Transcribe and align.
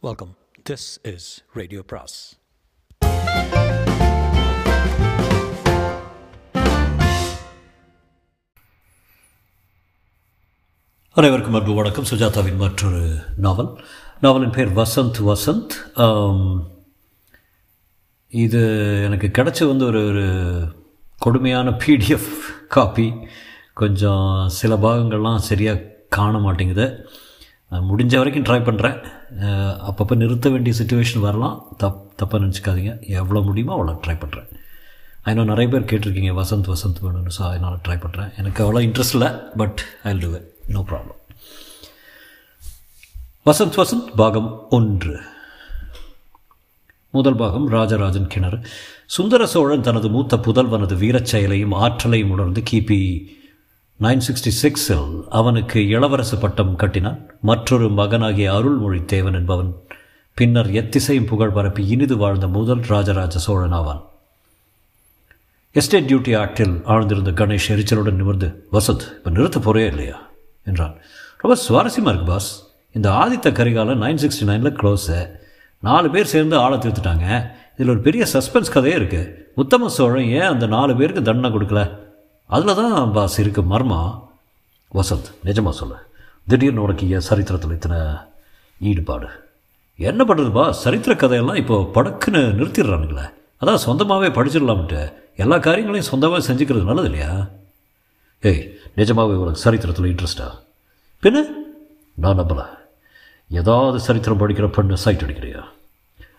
Welcome 0.00 0.36
this 0.70 1.12
is 1.14 1.44
radio 1.52 1.82
பிராஸ் 1.86 2.38
அனைவருக்கும் 11.12 11.54
அன்பு 11.54 11.74
வணக்கம். 11.74 12.04
சுஜாதாவின் 12.04 12.56
மற்றொரு 12.56 13.18
நாவல். 13.36 13.84
நாவலின் 14.20 14.50
பேர் 14.50 14.72
வசந்த் 14.72 15.32
வசந்த். 15.32 15.74
இது 18.28 18.62
எனக்கு 19.04 19.26
கிடச்ச 19.26 19.66
வந்து 19.66 19.84
ஒரு 19.84 20.06
ஒரு 20.06 20.26
கொடுமையான 21.18 21.70
பிடிஎஃப் 21.70 22.32
காப்பி 22.68 23.14
கொஞ்சம் 23.74 24.48
சில 24.48 24.76
பாகங்கள்லாம் 24.76 25.36
சரியாக 25.36 25.84
காண 26.08 26.38
மாட்டேங்குது. 26.38 27.08
முடிஞ்ச 27.70 28.16
வரைக்கும் 28.16 28.42
ட்ரை 28.42 28.58
பண்ணுறேன் 28.58 29.16
அப்பப்போ 29.88 30.14
நிறுத்த 30.22 30.48
வேண்டிய 30.54 30.74
சுச்சுவேஷன் 30.78 31.26
வரலாம். 31.26 31.56
தப் 31.82 32.00
தப்பாக 32.20 32.40
நினச்சிக்காதீங்க. 32.44 32.92
எவ்வளோ 33.20 33.40
முடியுமோ 33.48 33.74
அவ்வளோ 33.76 33.94
ட்ரை 34.04 34.16
பண்ணுறேன் 34.24 34.48
இன்னும் 35.30 35.50
நிறைய 35.52 35.68
பேர் 35.72 35.88
கேட்டிருக்கீங்க 35.90 36.32
வசந்த் 36.40 36.68
வசந்த் 36.72 37.00
வேணும்னு. 37.04 37.32
ஸோ 37.38 37.42
அதனால் 37.48 37.82
ட்ரை 37.86 37.96
பண்ணுறேன் 38.04 38.30
எனக்கு 38.40 38.60
அவ்வளோ 38.64 38.82
இன்ட்ரெஸ்ட் 38.86 39.16
இல்லை 39.16 39.30
but 39.62 39.80
I 40.10 40.12
do 40.24 40.30
it 40.38 40.48
no 40.76 40.82
problem 40.90 41.18
Vasanth 43.48 43.78
Vasanth 43.80 44.08
பாகம் 44.20 44.48
ஒன்று. 44.76 45.16
முதல் 47.10 47.38
பாகம் 47.42 47.66
ராஜராஜன் 47.74 48.30
கிணறு. 48.32 48.58
சுந்தர 49.16 49.42
சோழன் 49.52 49.86
தனது 49.86 50.08
மூத்த 50.14 50.36
புதல்வனது 50.46 50.96
வீரச் 51.02 51.30
செயலையும் 51.32 51.76
ஆற்றலையும் 51.84 52.32
உணர்ந்து 52.36 52.62
கிபி 52.70 52.98
நைன் 54.02 54.20
சிக்ஸ்டி 54.26 54.50
சிக்ஸில் 54.62 55.24
அவனுக்கு 55.28 55.80
இளவரசு 55.80 56.40
பட்டம் 56.40 56.76
கட்டினான். 56.76 57.26
மற்றொரு 57.40 57.88
மகனாகிய 57.88 58.52
அருள்மொழித்தேவன் 58.52 59.32
என்பவன் 59.32 59.74
பின்னர் 60.34 60.66
எத்திசையும் 60.66 61.26
புகழ் 61.26 61.50
பரப்பி 61.50 61.86
இனிது 61.86 62.16
வாழ்ந்த 62.16 62.48
முதல் 62.48 62.80
ராஜராஜ 62.80 63.38
சோழன் 63.38 63.72
ஆவான். 63.72 64.04
எஸ்டேட் 65.72 66.10
டியூட்டி 66.10 66.32
ஆக்டில் 66.38 66.80
ஆழ்ந்திருந்த 66.86 67.30
கணேஷ் 67.30 67.68
எரிச்சலுடன் 67.68 68.12
நிமிர்ந்து 68.12 68.68
வசத் 68.72 69.16
இப்போ 69.16 69.30
நிறுத்த 69.30 69.58
போறே 69.58 69.86
இல்லையா? 69.86 70.28
என்றான். 70.64 70.96
ரொம்ப 71.38 71.60
சுவாரஸ்யமாக 71.68 72.08
இருக்கு 72.08 72.24
பாஸ். 72.26 72.66
இந்த 72.92 73.10
ஆதித்த 73.10 73.46
கரிகாலம் 73.46 74.02
நைன் 74.04 74.24
சிக்ஸ்டி 74.24 74.44
நைனில் 74.44 74.76
க்ளோஸு 74.82 75.30
நாலு 75.80 76.10
பேர் 76.10 76.26
சேர்ந்து 76.26 76.56
ஆளை 76.56 76.78
தீர்த்துட்டாங்க. 76.78 77.50
இதில் 77.74 77.88
ஒரு 77.88 78.00
பெரிய 78.00 78.26
சஸ்பென்ஸ் 78.32 78.72
கதையே 78.72 78.96
இருக்குது 78.96 79.32
உத்தம 79.54 79.88
சோழன் 79.88 80.24
ஏன் 80.24 80.40
அந்த 80.40 80.66
நாலு 80.66 80.96
பேருக்கு 80.96 81.22
தண்டனை 81.22 81.58
கொடுக்கல? 81.58 82.06
அதில் 82.48 82.74
தான் 82.74 83.12
பாஸ் 83.12 83.40
இருக்கு 83.40 83.62
மர்மா. 83.62 84.00
வசந்த் 84.94 85.30
நிஜமாக 85.44 85.70
சொல்ல. 85.70 85.94
திடீர்னு 86.46 86.82
உனக்கு 86.82 87.10
ஏன் 87.10 87.20
சரித்திரத்தில் 87.20 87.72
இத்தனை 87.72 87.98
ஈடுபாடு. 88.80 89.28
என்ன 89.96 90.24
பண்ணுறதுப்பா 90.24 90.70
சரித்திர 90.70 91.14
கதையெல்லாம் 91.14 91.56
இப்போ 91.56 91.90
படக்குன்னு 91.94 92.42
நிறுத்திடுறானுங்களே. 92.60 93.26
அதான் 93.60 93.74
சொந்தமாகவே 93.74 94.28
படிச்சிடலாம்ட்டு 94.28 95.12
எல்லா 95.36 95.58
காரியங்களையும் 95.58 96.10
சொந்தமாக 96.10 96.52
செஞ்சுக்கிறது 96.52 96.84
நல்லது 96.84 97.10
இல்லையா? 97.10 97.48
ஏய் 98.40 98.78
நிஜமாகவே 98.94 99.34
உனக்கு 99.34 99.58
சரித்திரத்தில் 99.58 100.14
இன்ட்ரெஸ்டா 100.14 100.48
பின்ன? 101.22 101.46
நான் 102.14 102.38
நம்பலை. 102.38 102.66
ஏதாவது 103.48 104.00
சரித்திரம் 104.00 104.40
படிக்கிற 104.40 104.72
பொண்ணு 104.72 104.96
சைட் 104.96 105.20
அடிக்கிறியா? 105.20 105.64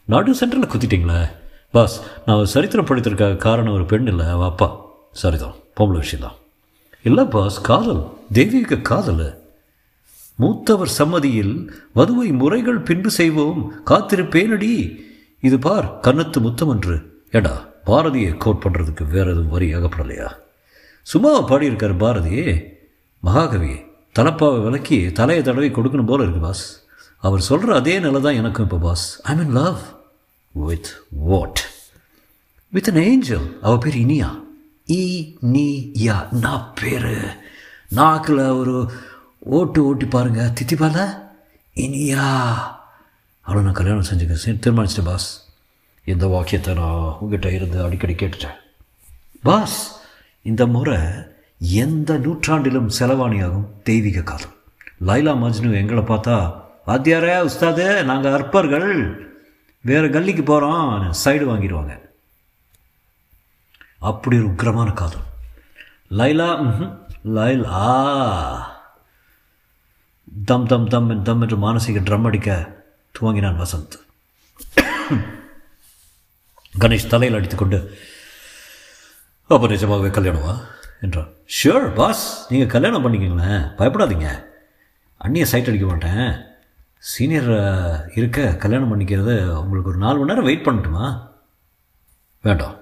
நடு 0.06 0.34
சென்டரில் 0.34 0.70
குத்திட்டீங்களே. 0.70 1.32
பாஸ் 1.72 2.02
நான் 2.26 2.46
சரித்திரம் 2.46 2.86
படித்திருக்க 2.86 3.36
காரணம் 3.36 3.74
ஒரு 3.74 3.86
பெண் 3.86 4.08
இல்லை 4.08 4.26
அவள் 4.26 4.48
அப்பா. 4.48 4.76
சரிதான். 5.12 5.56
பொம்பளை 5.80 6.04
இல்லை 7.08 7.24
பாஸ் 7.26 7.62
காதல் 7.62 8.02
தெய்வீக 8.38 8.78
காதல். 8.90 9.28
மூத்தவர் 10.36 10.92
சம்மதியில் 10.98 11.56
வதுவை 11.96 12.28
முறைகள் 12.42 12.86
பின்பு 12.88 13.12
செய்வோம் 13.12 13.62
காத்திருப்பேனடி. 13.86 14.74
இது 15.48 15.58
பார் 15.60 15.88
கன்னத்து 16.06 16.40
முத்தம் 16.40 16.70
என்று 16.70 16.96
ஏடா 17.32 17.54
பாரதியை 17.86 18.32
கோட் 18.38 18.64
பண்ணுறதுக்கு 18.64 19.04
வேற 19.10 19.26
எதுவும் 19.32 19.54
வரி 19.56 19.68
அகப்படலையா 19.76 20.28
சும்மா 21.02 21.32
பாடியிருக்கார் 21.50 21.96
பாரதியே 22.04 22.48
மகாகவி 23.20 23.74
தலப்பாவை 24.20 24.64
விளக்கி 24.64 25.12
தலையை 25.12 25.44
தடவி 25.44 25.70
கொடுக்கணும் 25.70 26.06
போல 26.06 26.24
இருக்கு 26.24 26.42
பாஸ். 26.42 26.66
அவர் 27.18 27.48
சொல்கிற 27.50 27.76
அதே 27.76 28.00
நிலை 28.00 28.22
தான் 28.22 28.40
எனக்கும் 28.42 28.66
இப்போ 28.66 28.78
boss. 28.78 29.22
I 29.22 29.36
mean 29.36 29.56
love 29.62 29.80
with 30.52 30.92
what 31.10 31.62
with 32.70 32.90
an 32.90 33.02
angel 33.04 33.48
அவள் 33.62 33.84
பேர் 33.86 33.98
இனியா. 34.06 34.30
ஈ 34.92 35.36
நீ 35.40 35.92
யா 35.94 36.32
நான் 36.32 36.74
பேர்? 36.82 37.38
நாக்கில் 37.90 38.38
ஒரு 38.38 38.92
ஓட்டு 39.40 39.86
ஓட்டி 39.86 40.06
பாருங்க. 40.06 40.54
தித்திப்பால 40.60 41.18
இனியா. 41.76 42.26
அவ்வளோ 43.48 43.62
நான் 43.62 43.72
கல்யாணம் 43.72 44.04
செஞ்சுக்க 44.04 44.58
தீர்மானிச்சிட்டேன் 44.66 45.04
பாஸ் 45.04 45.46
இந்த 46.06 46.28
வாக்கியத்தை 46.28 46.74
நான் 46.74 47.16
உங்ககிட்ட 47.20 47.52
இருந்து 47.52 47.84
அடிக்கடி 47.84 48.14
கேட்டுட்டேன். 48.14 48.58
பாஸ் 49.44 49.96
இந்த 50.42 50.66
முறை 50.66 50.98
எந்த 51.58 52.18
நூற்றாண்டிலும் 52.18 52.90
செலவாணியாகும் 53.00 53.68
தெய்வீக 53.84 54.22
காலம் 54.22 54.58
லைலா 55.06 55.32
மஜ்னு 55.42 55.74
எங்களை 55.74 56.04
பார்த்தா 56.04 56.54
வாத்தியாரே 56.88 57.50
உஸ்தாது 57.50 58.04
நாங்கள் 58.04 58.42
அற்பர்கள். 58.42 59.18
வேறு 59.82 60.10
கல்லிக்கு 60.10 60.44
போகிறோம் 60.44 61.14
சைடு 61.26 61.46
வாங்கிடுவாங்க. 61.50 62.09
அப்படி 64.00 64.38
ஒரு 64.38 64.50
உக்ரமான 64.50 64.94
காதல். 64.94 65.28
லைலா 66.10 66.74
லைலா. 67.26 67.88
தம் 70.46 70.66
தம் 70.66 70.88
தம் 70.88 71.24
தம் 71.24 71.42
என்று 71.42 71.58
மானசீக 71.58 72.00
ட்ரம் 72.00 72.26
அடிக்க 72.26 72.78
துவங்கினான் 73.12 73.62
வசந்த். 73.62 73.98
கணேஷ் 76.80 77.08
தலையில் 77.08 77.38
அடித்துக்கொண்டு 77.38 77.98
அப்போ 79.48 79.68
நிஜமாகவே 79.68 80.08
கல்யாணமா 80.08 80.60
என்றான். 81.02 81.30
ஷியோர் 81.64 81.94
பாஸ் 81.94 82.46
நீங்கள் 82.50 82.68
கல்யாணம் 82.68 83.04
பண்ணிக்கங்களேன். 83.06 83.64
பயப்படாதீங்க. 83.78 84.44
அண்ணியை 85.24 85.44
சைட் 85.44 85.68
அடிக்க 85.68 85.86
மாட்டேன். 85.86 86.42
சீனியர் 86.98 88.12
இருக்க 88.16 88.56
கல்யாணம் 88.56 88.92
பண்ணிக்கிறது 88.92 89.46
உங்களுக்கு 89.46 89.90
ஒரு 89.90 89.98
நாலு 89.98 90.20
மணி 90.20 90.26
நேரம் 90.26 90.44
வெயிட் 90.44 90.66
பண்ணட்டுமா? 90.66 91.32
வேண்டாம். 92.42 92.79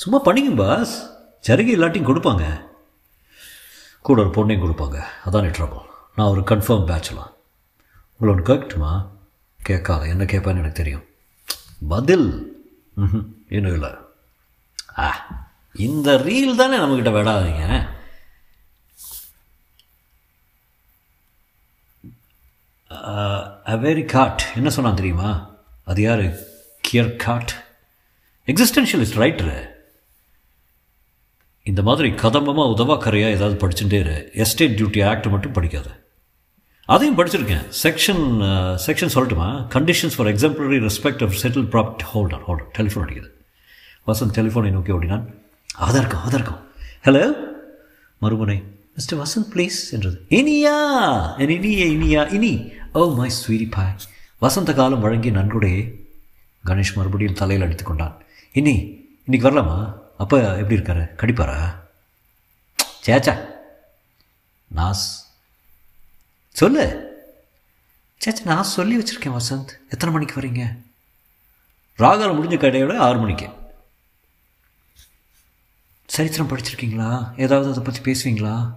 சும்மா 0.00 0.18
பண்ணிங்க 0.24 0.52
பாஸ். 0.60 0.94
சருகை 1.46 1.72
இல்லாட்டியும் 1.76 2.08
கொடுப்பாங்க. 2.08 2.44
கூட 4.06 4.18
ஒரு 4.24 4.30
பொண்ணையும் 4.36 4.64
கொடுப்பாங்க. 4.64 4.98
அதான் 5.26 5.54
ட்ரபுள் 5.56 5.86
நான் 6.16 6.32
ஒரு 6.34 6.42
கன்ஃபார்ம் 6.50 6.88
பேச்சுலாம் 6.90 7.32
உங்களை 8.18 8.30
ஒன்று 8.32 8.48
கேட்கட்டுமா? 8.48 8.92
கேட்காத. 9.68 10.06
என்ன 10.14 10.24
கேட்பேன்னு 10.32 10.60
எனக்கு 10.62 10.80
தெரியும். 10.80 11.04
பதில். 11.94 12.28
ம்ஹும், 13.02 13.26
இன்னும் 13.56 13.74
இல்லை. 13.76 13.90
ஆ 14.98 15.06
இந்த 15.86 16.14
ரீல் 16.26 16.58
தானே 16.60 16.76
நம்மக்கிட்ட 16.82 17.12
விடாதீங்க. 17.16 17.64
வெரி 23.86 24.04
காட் 24.12 24.42
என்ன 24.58 24.70
சொன்னான் 24.76 25.00
தெரியுமா? 25.00 25.30
அது 25.90 26.00
யார்? 26.02 26.24
கியர் 26.86 27.16
காட் 27.24 27.52
எக்ஸிஸ்டென்ஷியலிஸ்ட் 28.46 29.20
ரைட்டரு 29.22 29.58
இந்த 31.70 31.82
மாதிரி 31.88 32.08
கதம்பமாக 32.22 32.72
உதவாக்கரையாக 32.74 33.34
ஏதாவது 33.36 33.56
படிச்சுட்டே 33.62 33.98
இரு. 34.02 34.16
எஸ்டேட் 34.34 34.76
டியூட்டி 34.78 35.00
ஆக்ட் 35.08 35.26
மட்டும் 35.26 35.56
படிக்காத. 35.56 35.88
அதையும் 36.94 37.18
படிச்சிருக்கேன். 37.18 37.64
செக்ஷன் 37.82 38.22
செக்ஷன் 38.86 39.14
சொல்லட்டுமா? 39.16 39.48
Conditions 39.74 40.16
for 40.16 40.30
exemplary 40.34 40.78
respect 40.86 41.24
of 41.26 41.36
settle 41.42 41.66
property 41.72 42.06
holder 42.12 42.44
holder 42.46 42.70
telephone 42.78 43.04
அடிக்குது. 43.06 43.30
வசந்த் 44.06 44.36
டெலிஃபோனை 44.38 44.70
நோக்கி 44.76 44.92
ஓடினான். 44.92 45.26
அதான் 45.80 46.00
இருக்கும் 46.02 46.22
அதான் 46.26 46.38
இருக்கும் 46.38 46.62
ஹலோ 47.04 47.24
மறுமுனை 48.22 48.58
மிஸ்டர் 48.94 49.18
வசந்த் 49.18 49.50
ப்ளீஸ் 49.54 49.78
என்றது. 49.96 50.18
இனியா 50.40 50.76
என் 51.38 51.54
இனிய 51.56 51.84
இனியா 51.96 52.32
இனி. 52.32 52.52
ஓ 52.92 53.14
மை 53.18 53.30
ஸ்வீரி 53.38 53.66
பாய் 53.70 53.94
வசந்த 54.38 54.72
காலம் 54.72 55.00
வழங்கிய 55.00 55.32
நன்கொடையே 55.38 55.82
கணேஷ் 56.64 56.96
மறுபடியும் 56.96 57.38
தலையில் 57.40 57.64
அடித்துக் 57.64 57.86
கொண்டான். 57.86 58.16
இனி 58.52 58.74
இன்னைக்கு 59.26 59.46
வரலாமா? 59.48 59.78
அப்போ 60.18 60.56
எப்படி 60.56 60.76
இருக்காரு? 60.76 61.04
கடிப்பாரா? 61.16 61.78
சேச்சா. 63.06 63.46
நாஸ். 64.74 65.04
சொல்லு. 66.50 67.06
சேச்சா 68.24 68.44
நான் 68.44 68.62
சொல்லி 68.62 68.98
வச்சுருக்கேன் 68.98 69.36
வசந்த். 69.36 69.68
எத்தனை 69.90 70.14
மணிக்கு 70.14 70.40
வரீங்க? 70.40 70.78
ராகவன் 71.96 72.36
முடிஞ்ச 72.38 72.50
கடையோட 72.50 72.96
ஆறு 72.96 73.18
மணிக்கு. 73.18 73.48
சரித்திரம் 76.06 76.48
படிச்சிருக்கீங்களா? 76.48 77.40
ஏதாவது 77.40 77.70
அதை 77.70 77.82
பற்றி 77.82 78.12
பேசுவீங்களா? 78.12 78.74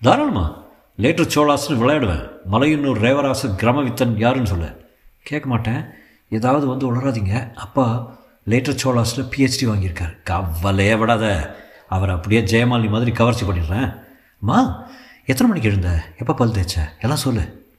தாராளமா. 0.00 0.62
லேட்டர் 0.98 1.32
சோழாஸ்னு 1.34 1.78
விளையாடுவேன். 1.78 2.30
மலையன்னூர் 2.52 3.00
ரேவராசன் 3.00 3.56
கிரமவித்தன் 3.56 4.16
யாருன்னு 4.16 4.46
சொல்ல. 4.46 4.76
கேட்க 5.22 5.48
மாட்டேன். 5.48 5.84
ஏதாவது 6.28 6.66
வந்து 6.66 6.96
உளராதிங்க 6.96 7.54
அப்பா 7.54 8.16
லேட்டர் 8.46 8.78
சோழாஸில் 8.82 9.28
பிஹெச்டி 9.32 9.64
வாங்கியிருக்கார். 9.64 10.22
கவலையே 10.22 10.94
விடாத. 10.94 11.54
அவர் 11.88 12.10
அப்படியே 12.10 12.40
ஜெயமாலினி 12.40 12.88
மாதிரி 12.88 13.12
கவர்ச்சி 13.12 13.44
பண்ணிடுறேன். 13.44 14.04
அம்மா 14.40 14.90
எத்தனை 15.24 15.48
மணிக்கு 15.48 15.68
எழுந்த? 15.68 16.04
எப்போ 16.18 16.34
பல் 16.34 16.50
தேய்ச்ச? 16.50 16.76
எல்லாம் 17.00 17.24
சொல்லு. 17.24 17.74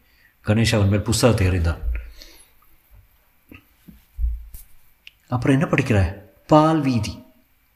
கணேஷ் 0.48 0.76
அவன் 0.76 0.88
மேல் 0.88 1.02
புஸ்தகத்தை 1.02 1.48
எறிந்தான். 1.48 1.82
அப்புறம் 5.28 5.62
என்ன 5.62 5.68
படிக்கிற? 5.70 6.14
பால் 6.48 6.82
வீதி. 6.82 7.24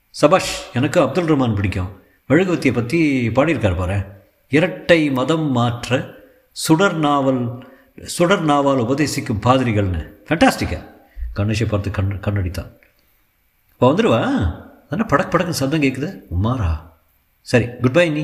சபாஷ் 0.09 0.53
எனக்கு 0.73 1.01
அப்துல் 1.01 1.25
ரஹ்மான் 1.25 1.55
பிடிக்கும். 1.55 2.01
மெழுகுவத்தியை 2.29 2.73
பற்றி 2.73 3.29
பாடியிருக்கார் 3.29 3.77
பாரு. 3.77 3.97
இரட்டை 4.49 5.09
மதம் 5.09 5.51
மாற்ற 5.51 6.15
சுடர் 6.51 6.95
நாவல் 6.95 7.41
சுடர் 8.03 8.41
நாவல் 8.41 8.77
உபதேசிக்கும் 8.77 9.43
பாதிரிகள்னு. 9.43 10.03
ஃபேண்டாஸ்டிக்கா 10.27 10.79
கணேஷை 11.39 11.65
பார்த்து 11.71 11.95
கண் 11.97 12.11
கண்ணடித்தான். 12.25 12.71
இப்போ 13.73 13.85
வந்துடுவா? 13.91 14.21
தானே 14.89 15.05
படக் 15.11 15.31
படக்குன்னு 15.31 15.61
சத்தம் 15.61 15.83
கேட்குது 15.85 16.09
உமாரா? 16.35 16.69
சரி 17.51 17.67
குட் 17.83 17.97
பை 17.97 18.05
நீ. 18.17 18.23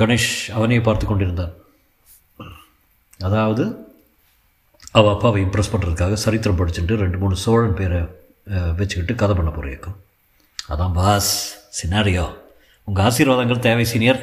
கணேஷ் 0.00 0.32
அவனையே 0.56 0.80
பார்த்து 0.88 1.06
கொண்டிருந்தான். 1.06 1.54
அதாவது 3.26 3.64
அவள் 4.98 5.14
அப்பாவை 5.14 5.38
இம்ப்ரெஸ் 5.44 5.72
பண்ணுறதுக்காக 5.72 6.18
சரித்திரம் 6.24 6.58
படிச்சுட்டு 6.58 7.00
ரெண்டு 7.04 7.18
மூணு 7.22 7.34
சோழன் 7.44 7.78
பேரை 7.80 7.98
வச்சுக்கிட்டு 8.78 9.14
கதை 9.22 9.34
பண்ண 9.38 9.50
போகிறேக்கும் 9.56 9.96
அதான் 10.72 10.94
பாஸ் 10.98 11.32
சினாரியோ 11.78 12.26
உங்கள் 12.88 13.04
ஆசீர்வாதங்கள் 13.08 13.64
தேவை 13.66 13.84
சீனியர் 13.92 14.20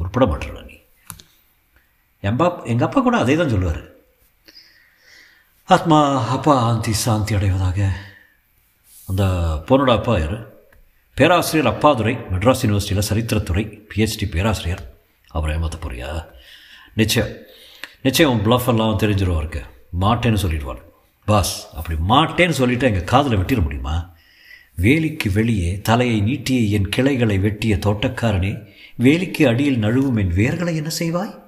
உருப்பட 0.00 0.24
மாட்டேன் 0.30 0.68
நீ. 0.70 0.76
எம்பா 2.28 2.46
எங்கள் 2.72 2.86
அப்பா 2.86 3.00
கூட 3.06 3.16
அதே 3.22 3.34
தான் 3.40 3.52
சொல்லுவார். 3.54 3.82
ஆத்மா 5.66 6.26
அப்பா 6.28 6.60
ஆந்தி 6.60 6.92
சாந்தி 6.92 7.34
அடைவதாக. 7.34 7.92
அந்த 9.06 9.24
பொண்ணோட 9.68 9.92
அப்பா 9.92 10.18
யார்? 10.18 10.48
பேராசிரியர் 11.14 11.74
அப்பாதுரை 11.74 12.18
மெட்ராஸ் 12.32 12.62
யூனிவர்சிட்டியில் 12.62 13.08
சரித்திரத்துறை 13.08 13.80
பிஹெச்டி 13.90 14.30
பேராசிரியர். 14.30 14.94
அவரை 15.28 15.56
ஏமாற்ற 15.56 15.78
போறியா? 15.78 16.24
நிச்சயம். 16.94 17.32
நிச்சயம் 18.02 18.32
உன் 18.32 18.46
bluff 18.46 18.68
எல்லாம் 18.68 18.98
தெரிஞ்சிருவாருக்கு 18.98 19.62
மாட்டேன்னு 20.00 20.42
சொல்லிடுவார் 20.44 20.82
பாஸ் 21.24 21.74
அப்படி 21.74 21.98
மாட்டேன்னு 22.08 22.58
சொல்லிவிட்டு 22.60 22.86
எங்கள் 22.86 23.04
காதில் 23.04 23.36
வெட்டிட 23.36 23.62
முடியுமா? 23.62 24.10
வேலிக்கு 24.82 25.32
வெளியே 25.32 25.80
தலையை 25.80 26.20
நீட்டிய 26.20 26.78
என் 26.78 26.88
கிளைகளை 26.88 27.38
வெட்டிய 27.38 27.76
தோட்டக்காரனே 27.76 28.68
வேலிக்கு 28.98 29.46
அடியில் 29.46 29.82
நழுவும் 29.82 30.18
என் 30.18 30.34
வேர்களை 30.34 30.74
என்ன 30.74 30.90
செய்வாய்? 30.98 31.43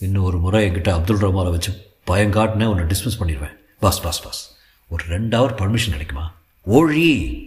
இன்னும் 0.00 0.22
ஒரு 0.22 0.38
முறை 0.38 0.68
என்கிட்ட 0.68 0.90
அப்துல் 0.90 1.16
ரஹ்மானை 1.16 1.50
வச்சு 1.50 1.72
பயங்காட்டினே 2.06 2.64
உன்னை 2.64 2.84
டிஸ்மிஸ் 2.84 3.22
பண்ணிடுவேன். 3.22 3.56
Boss 3.80 4.02
boss 4.02 4.22
boss. 4.22 4.56
ஒரு 4.88 5.04
ரெண்டு 5.04 5.38
ஹவர் 5.38 5.52
பர்மிஷன் 5.52 5.90
கிடைக்குமா? 5.90 6.34
ஓழி 6.70 7.38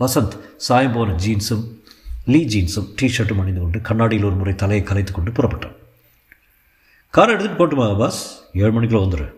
வசந்த் 0.00 0.38
சாயம் 0.56 0.92
போன 0.92 1.12
ஜீன்ஸும் 1.12 1.64
லீ 2.26 2.44
ஜீன்ஸும் 2.44 2.94
டிஷர்ட்டும் 3.02 3.40
அணிந்து 3.40 3.60
கொண்டு 3.60 3.80
கண்ணாடியில் 3.80 4.24
ஒரு 4.24 4.34
முறை 4.34 4.54
தலையை 4.54 4.86
கலைத்து 4.86 5.12
கொண்டு 5.12 5.30
புறப்பட்டான். 5.30 5.76
காரை 7.10 7.34
எடுத்துகிட்டு 7.34 7.58
போட்டுமா 7.58 7.98
பாஸ்? 7.98 8.42
ஏழு 8.54 8.82
மணிக்குள்ள 8.82 8.84
வந்துடு 8.84 9.32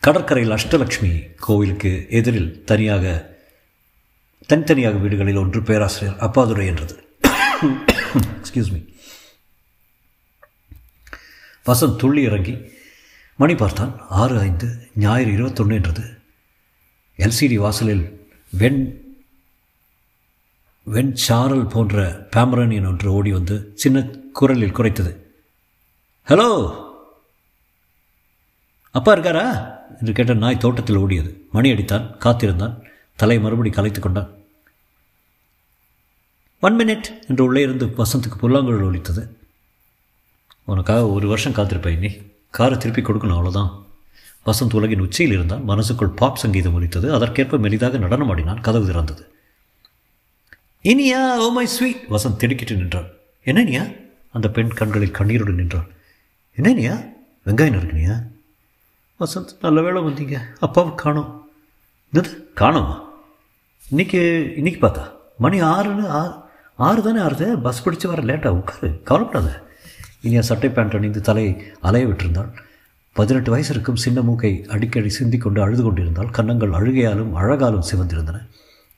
கடற்கரையில் 0.00 0.54
அஷ்டலக்ஷ்மி 0.54 1.30
கோவிலுக்கு 1.36 2.06
எதிரில் 2.10 2.64
தனியாக 2.64 3.34
தனித்தனியாக 4.46 4.96
வீடுகளில் 4.96 5.36
ஒன்று 5.36 5.62
பேராசிரியர் 5.62 6.18
அப்பாதுரை 6.20 6.66
என்றது. 6.66 7.04
எக்ஸ்கியூஸ் 8.42 8.72
மீ 8.72 8.78
வசந்த் 11.66 11.96
துள்ளி 11.96 12.22
இறங்கி 12.22 12.58
மணி 13.36 13.54
பார்த்தான். 13.54 14.00
ஆறு 14.08 14.38
ஐந்து 14.38 14.90
ஞாயிறு 14.94 15.32
இருபத்தொன்று 15.32 15.74
என்றது. 15.74 16.18
எல்சிடி 17.16 17.54
வாசலில் 17.54 18.30
வெண் 18.50 19.00
வெண் 20.82 21.14
சாரல் 21.14 21.66
போன்ற 21.66 22.28
பேமரனியன் 22.36 22.86
ஒன்று 22.86 23.12
ஓடி 23.12 23.32
வந்து 23.32 23.72
சின்ன 23.74 24.00
குரலில் 24.32 24.76
குறைத்தது. 24.76 25.16
ஹலோ! 26.28 26.84
அப்பா 28.90 29.16
இருக்காரா? 29.16 29.78
என்று 29.98 30.12
கேட்ட 30.12 30.34
நாய் 30.34 30.56
தோட்டத்தில் 30.56 30.98
ஓடியது. 30.98 31.36
மணி 31.52 31.72
அடித்தான் 31.72 32.16
காத்திருந்தான். 32.16 32.82
தலை 33.16 33.40
மறுபடி 33.40 33.70
கலைத்து 33.70 34.00
கொண்டான். 34.00 34.30
ஒன் 36.60 36.76
மினிட் 36.76 37.28
என்று 37.28 37.44
உள்ளே 37.44 37.62
இருந்து 37.62 37.86
வசந்துக்கு 37.86 38.36
புல்லாங்குழல் 38.40 38.82
ஒலித்தது. 38.82 39.39
உனக்காக 40.70 41.08
ஒரு 41.08 41.28
வருஷம் 41.28 41.52
காத்திருப்பேன் 41.52 41.98
நீ 41.98 42.16
காரை 42.50 42.78
திருப்பி 42.78 43.02
கொடுக்கணும் 43.02 43.38
அவ்வளோதான் 43.38 43.82
வசந்த் 44.46 44.74
உலகின் 44.74 45.00
உச்சியில் 45.00 45.32
இருந்தான் 45.32 45.68
மனசுக்குள் 45.68 46.08
பாப் 46.08 46.36
சங்கீதம் 46.36 46.74
ஒலித்தது 46.74 47.14
அதற்கேற்ப 47.14 47.56
மெலிதாக 47.56 47.98
நடனமாடினான் 47.98 48.60
கதவு 48.60 48.86
திறந்தது. 48.86 49.28
Iniya 50.82 51.36
oh 51.36 51.48
my 51.48 51.66
sweet 51.66 52.06
Vasanth 52.10 52.36
திடுக்கிட்டு 52.36 52.76
நின்றான். 52.76 53.06
என்னனியா 53.44 53.96
அந்த 54.32 54.48
பெண் 54.48 54.68
கண்களில் 54.68 55.10
கண்ணீருடன் 55.10 55.54
நின்றான் 55.54 55.86
என்னனியா 56.56 57.12
வெங்காயம் 57.46 57.78
இருக்குனியா 57.78 58.22
வசந்த் 59.20 59.48
நல்ல 59.62 59.82
வேளை 59.82 60.02
வந்தீங்க. 60.02 60.38
அப்பாவை 60.60 60.92
காணோம். 60.96 61.50
என்னது? 62.14 62.42
காணோமா? 62.56 63.00
இன்னைக்கு 63.90 64.52
இன்னைக்கு 64.56 64.86
பார்த்தா? 64.86 65.10
மணி 65.38 65.62
ஆறுன்னு 65.62 66.06
ஆறு 66.06 66.32
ஆறு 66.76 67.02
தானே 67.02 67.20
ஆறுது? 67.20 67.60
பஸ் 67.62 67.88
பிடிச்சி 67.88 68.06
வர 68.06 68.22
லேட்டாக 68.22 68.48
உட்காரு. 68.48 69.02
கவலைப்படாத. 69.02 69.69
இனியா 70.20 70.40
சட்டை 70.40 70.70
பேண்ட் 70.70 70.94
அணிந்து 70.94 71.20
தலையை 71.20 71.62
அலைய 71.80 72.06
விட்டிருந்தாள். 72.06 72.50
பதினெட்டு 73.12 73.50
வயசு 73.50 73.72
இருக்கும் 73.72 73.96
சின்ன 73.96 74.20
மூக்கை 74.20 74.64
அடிக்கடி 74.68 75.08
சிந்திக்கொண்டு 75.08 75.62
அழுது 75.62 75.82
கொண்டிருந்தால் 75.82 76.30
கன்னங்கள் 76.30 76.70
அழுகையாலும் 76.70 77.32
அழகாலும் 77.32 77.82
சிவந்திருந்தன. 77.94 78.46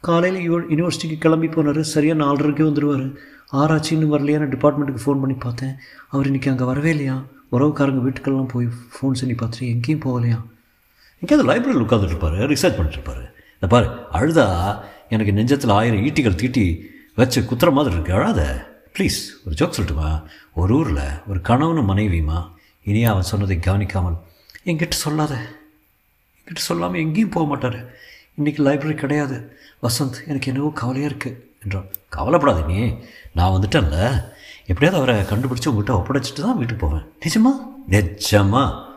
காலையில் 0.01 0.51
யூ- 0.51 0.73
யூனிவர்சிட்டிக்கு 0.73 1.19
கிளம்பி 1.19 1.47
போனார். 1.47 1.81
சரியாக 1.81 2.25
நாலரைக்கே 2.25 2.63
வந்துடுவார் 2.63 3.15
ஆராய்ச்சி 3.49 3.97
இன்னும் 3.97 4.13
வரலையான்னு 4.13 4.55
டிபார்ட்மெண்ட்டுக்கு 4.55 4.99
ஃபோன் 5.07 5.21
பண்ணி 5.21 5.33
பார்த்தேன். 5.33 5.75
அவர் 6.09 6.31
இன்றைக்கி 6.31 6.49
அங்கே 6.49 6.65
வரவே 6.65 6.91
இல்லையா? 6.91 7.23
உறவுக்காரங்க 7.53 8.01
வீட்டுக்கெல்லாம் 8.01 8.49
போய் 8.49 8.67
ஃபோன் 8.67 9.25
செஞ்சு 9.25 9.37
பார்த்துட்டு 9.43 9.61
எங்கேயும் 9.61 10.01
போகலையா? 10.01 10.41
எங்கேயாவது 11.21 11.53
லைப்ரரியில் 11.53 11.83
உட்காந்துட்டுருப்பாரு 11.83 12.57
ரிசர்ச் 12.57 12.77
பண்ணிட்டுருப்பாரு. 12.77 13.31
இந்த 13.61 13.67
பாரு 13.69 13.89
அழுதா 14.13 14.77
எனக்கு 15.09 15.33
நெஞ்சத்தில் 15.33 15.71
ஆயிரம் 15.71 16.05
ஈட்டிகள் 16.05 16.35
தீட்டி 16.35 16.91
வச்சு 17.15 17.41
குத்துற 17.41 17.73
மாதிரி 17.73 17.95
இருக்கு. 17.95 18.13
அழாத. 18.13 18.71
ப்ளீஸ் 18.99 19.21
ஒரு 19.45 19.55
ஜோக் 19.55 19.75
சொல்லட்டுமா? 19.77 20.23
ஒரு 20.55 20.75
ஊரில் 20.75 21.23
ஒரு 21.27 21.41
கணவனும் 21.41 21.89
மனைவியுமா? 21.89 22.53
இனியா 22.87 23.07
அவன் 23.07 23.23
சொன்னதை 23.23 23.59
கவனிக்காமல் 23.59 24.17
என்கிட்ட 24.65 24.91
சொல்லாத. 24.91 25.35
என்கிட்ட 26.47 26.57
சொல்லாமல் 26.57 27.01
எங்கேயும் 27.01 27.29
போக 27.29 27.47
மாட்டார். 27.47 27.95
இன்றைக்கி 28.39 28.59
லைப்ரரி 28.59 28.95
கிடையாது. 28.95 29.59
வசந்த் 29.83 30.27
எனக்கு 30.27 30.53
என்னவோ 30.53 30.71
கவலையாக 30.75 31.15
இருக்குது 31.15 31.41
என்றான். 31.63 31.87
கவலைப்படாத 32.09 32.63
நீ. 32.63 32.95
நான் 33.35 33.51
வந்துட்டேன்ல. 33.51 34.31
எப்படியாவது 34.67 34.95
அவரை 34.95 35.17
கண்டுபிடிச்சி 35.17 35.65
உங்கள்கிட்ட 35.65 35.95
ஒப்படைச்சிட்டு 35.95 36.41
தான் 36.41 36.57
வீட்டுக்கு 36.57 36.89
போவேன். 36.89 37.05
நிஜமா? 37.21 37.51
நிஜமா. 37.91 38.91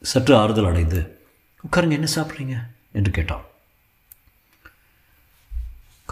சற்று 0.00 0.36
ஆறுதல் 0.36 0.66
அடைந்து 0.66 1.18
உட்காருங்க 1.70 1.90
என்ன 1.90 2.06
சாப்பிட்றீங்க? 2.14 2.66
என்று 2.92 3.10
கேட்டான். 3.10 3.44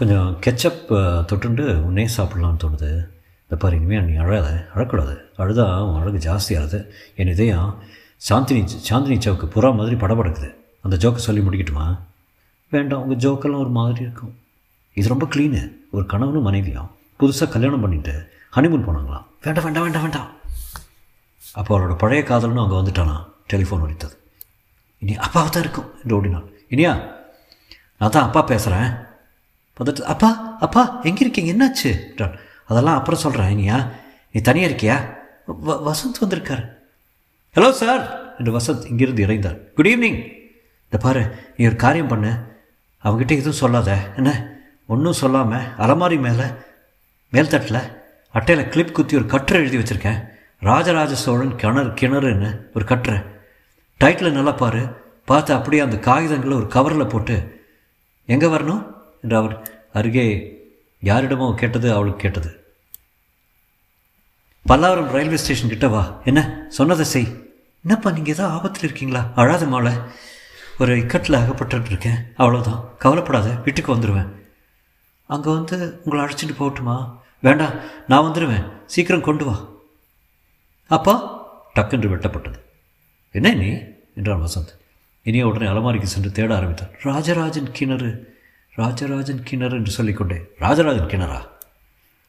கொஞ்சம் 0.01 0.29
கெச்சப் 0.43 0.85
தொட்டுண்டு 1.29 1.63
உன்னே 1.87 2.03
சாப்பிட்லான்னு 2.17 2.61
தோணுது. 2.61 2.91
இந்த 3.45 3.55
பாரு 3.63 3.75
இனிமேல் 3.79 4.05
நீ 4.07 4.13
அழாத 4.23 4.47
அழக்கூடாது. 4.75 5.15
அழுதா 5.41 5.65
உன் 5.87 5.99
அழகு 6.01 6.19
ஜாஸ்தியாகுது 6.27 6.79
என் 7.21 7.31
இதயம் 7.33 7.69
சாந்தினி 8.27 8.61
சாந்தினி 8.87 9.17
சவுக்கு 9.25 9.47
புறா 9.55 9.69
மாதிரி 9.79 9.95
படபடக்குது. 10.03 10.49
அந்த 10.85 10.95
ஜோக்கை 11.03 11.21
சொல்லி 11.25 11.41
முடிக்கட்டுமா? 11.47 11.85
வேண்டாம் 12.71 13.03
உங்கள் 13.03 13.21
ஜோக்கெல்லாம் 13.25 13.63
ஒரு 13.65 13.73
மாதிரி 13.77 14.01
இருக்கும். 14.07 14.33
இது 14.97 15.13
ரொம்ப 15.13 15.27
க்ளீனு 15.35 15.61
ஒரு 15.95 16.05
கணவனும் 16.13 16.47
மனைவியும் 16.49 16.89
புதுசாக 17.19 17.49
கல்யாணம் 17.55 17.85
பண்ணிட்டு 17.85 18.15
ஹனிமூன் 18.57 18.87
போனாங்களாம் 18.87 19.27
வேண்டாம் 19.45 19.65
வேண்டாம் 19.67 19.85
வேண்டாம் 19.87 20.05
வேண்டாம். 20.07 20.29
அப்போ 21.59 21.71
அவளோட 21.75 21.95
பழைய 22.05 22.23
காதலனும் 22.31 22.63
அங்கே 22.65 22.77
வந்துட்டானா? 22.81 23.15
டெலிஃபோன் 23.53 23.85
ஒழித்தது 23.85 24.15
இனி 25.01 25.13
அப்பாவை 25.27 25.49
தான் 25.51 25.65
இருக்கும் 25.67 25.89
என்று 26.01 26.17
ஓடினான். 26.19 26.49
இனியா 26.73 26.91
நான் 27.99 28.15
தான் 28.17 28.27
அப்பா 28.27 28.43
பேசுகிறேன் 28.53 28.89
பதட்டு 29.79 30.01
அப்பா 30.01 30.57
அப்பா 30.59 30.99
எங்கே 31.03 31.19
இருக்கீங்க 31.19 31.51
என்னாச்சு? 31.51 32.09
என்றான். 32.09 32.35
அதெல்லாம் 32.65 32.97
அப்புறம் 32.97 33.19
சொல்கிறேன் 33.19 33.57
இனியா 33.57 33.89
நீ 34.31 34.41
தனியாக 34.41 34.73
இருக்கியா? 34.73 35.19
வ 35.67 35.71
வசந்த் 35.71 36.19
வந்திருக்கார். 36.19 36.79
ஹலோ 37.55 37.71
சார் 37.71 38.35
என்று 38.37 38.59
வசந்த் 38.59 38.87
இங்கிருந்து 38.87 39.25
இறைந்தார். 39.25 39.73
குட் 39.73 39.87
ஈவினிங் 39.87 40.39
இந்த 40.83 40.97
பாரு 40.99 41.53
நீ 41.57 41.65
ஒரு 41.65 41.75
காரியம் 41.75 42.07
பண்ணு. 42.07 42.31
அவங்ககிட்ட 43.03 43.31
எதுவும் 43.31 43.53
சொல்லாத. 43.53 43.97
என்ன? 44.15 44.59
ஒன்றும் 44.85 45.13
சொல்லாமல் 45.13 45.75
அலமாரி 45.77 46.19
மேலே 46.19 46.43
மேல்தட்டில் 47.33 47.99
அட்டையில் 48.31 48.69
கிளிப் 48.69 48.93
குத்தி 48.93 49.15
ஒரு 49.15 49.25
கட்டுரை 49.25 49.69
எழுதி 49.69 49.77
வச்சுருக்கேன். 49.77 50.27
ராஜராஜ 50.59 51.15
சோழன் 51.15 51.55
கிணறு 51.55 51.89
கிணறுன்னு 51.89 52.61
ஒரு 52.75 52.85
கட்டுரை. 52.85 53.19
டைட்டில் 53.99 54.31
நல்லா 54.31 54.51
பாரு. 54.51 54.87
பார்த்து 55.25 55.53
அப்படியே 55.53 55.81
அந்த 55.81 55.95
காகிதங்களை 55.95 56.53
ஒரு 56.53 56.67
கவரில் 56.69 57.09
போட்டு 57.09 57.65
எங்கே 58.25 58.47
வரணும்? 58.47 58.99
என்று 59.21 59.37
அவர் 59.37 59.69
அருகே 59.93 60.59
யாரிடமோ 61.03 61.53
கேட்டது 61.55 61.93
அவளுக்கு 61.93 62.19
கேட்டது. 62.19 62.59
பல்லாவரம் 64.69 65.11
ரயில்வே 65.11 65.37
ஸ்டேஷன் 65.37 65.69
கிட்ட 65.69 65.87
வா. 65.87 66.21
என்ன? 66.25 66.65
சொன்னதை 66.69 67.05
செய். 67.05 67.49
என்னப்பா 67.85 68.11
நீங்கள் 68.11 68.33
ஏதோ 68.33 68.47
ஆபத்தில் 68.47 68.83
இருக்கீங்களா? 68.83 69.31
அழாத 69.35 69.65
மாலை. 69.65 69.93
ஒரு 70.79 70.97
இக்கட்டில் 70.97 71.33
அகப்பட்டு 71.33 71.85
இருக்கேன் 71.85 72.33
அவ்வளோதான் 72.37 72.97
கவலைப்படாத 72.97 73.49
வீட்டுக்கு 73.49 73.95
வந்துடுவேன் 73.95 74.27
அங்கே 75.25 75.51
வந்து 75.51 76.01
உங்களை 76.05 76.25
அழைச்சிட்டு 76.25 76.61
போகட்டுமா? 76.61 77.17
வேண்டாம் 77.41 77.73
நான் 78.07 78.23
வந்துடுவேன் 78.23 78.71
சீக்கிரம் 78.85 79.21
கொண்டு 79.21 79.45
வா. 79.45 79.67
அப்பா? 80.87 81.45
டக்குன்று 81.75 82.09
வெட்டப்பட்டது. 82.09 82.59
என்ன 83.31 83.53
நீ? 83.53 83.79
என்றான் 84.15 84.41
வசந்த். 84.41 84.75
இனிய 85.23 85.47
உடனே 85.47 85.65
அலமாரிக்கு 85.65 86.03
சென்று 86.03 86.31
தேட 86.31 86.55
ஆரம்பித்தார். 86.55 86.99
ராஜராஜன் 87.01 87.71
கிணறு. 87.71 88.39
ராஜராஜன் 88.75 89.43
கிணறு 89.43 89.77
என்று 89.77 90.03
சொல்லிக்கொண்டேன் 90.03 90.43
ராஜராஜன் 90.59 91.05
கிணறா? 91.05 91.47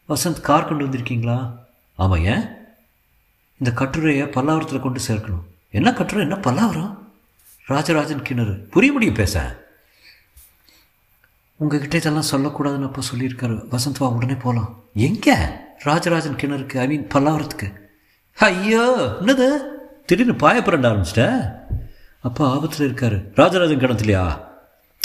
வசந்த் 0.09 0.41
கார் 0.41 0.65
கொண்டு 0.65 0.87
வந்திருக்கீங்களா? 0.87 1.57
ஆமாம் 1.97 2.25
ஏன்? 2.25 2.49
இந்த 3.59 3.73
கட்டுரையை 3.75 4.27
பல்லாவரத்தில் 4.27 4.81
கொண்டு 4.81 5.01
சேர்க்கணும். 5.09 5.43
என்ன 5.71 5.93
கட்டுரை? 5.93 6.29
என்ன 6.29 6.35
பல்லாவரம்? 6.35 6.99
ராஜராஜன் 7.67 8.23
கிணறு. 8.23 8.53
புரிய 8.53 8.93
முடியும் 8.93 9.15
பேச. 9.15 9.65
உங்ககிட்ட 11.57 11.97
இதெல்லாம் 11.97 12.31
சொல்லக்கூடாதுன்னு 12.31 12.85
அப்போ 12.85 13.03
சொல்லியிருக்காரு. 13.15 13.59
வசந்த் 13.71 13.99
வா 13.99 14.09
உடனே 14.09 14.35
போகலாம் 14.35 14.83
எங்கே? 14.95 15.35
ராஜராஜன் 15.79 16.35
கிணறுக்கு 16.35 16.79
ஐ 16.79 16.87
மீன் 16.87 17.07
பல்லாவரத்துக்கு. 17.07 17.73
ஐயோ 18.35 19.17
என்னது? 19.21 19.59
திடீர்னு 20.07 20.33
பாயப்புரண்ட 20.33 20.89
ஆரம்பிச்சிட்ட. 20.93 21.53
அப்பா 22.21 22.51
ஆபத்தில் 22.51 22.95
இருக்காரு. 22.95 23.31
ராஜராஜன் 23.35 23.79
கிணத்துலையா? 23.79 24.41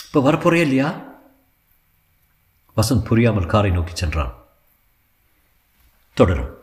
இப்போ 0.08 0.32
வரப்போறே 0.32 0.62
இல்லையா? 0.62 1.07
வசந்த் 2.78 3.04
புரியாமல் 3.04 3.46
காரை 3.46 3.72
நோக்கி 3.72 3.96
சென்றான். 3.96 4.34
தொடரும். 6.14 6.57